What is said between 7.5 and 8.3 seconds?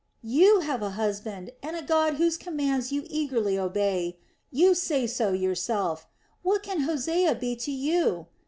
to you?